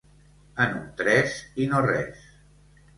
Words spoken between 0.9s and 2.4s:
tres i no res.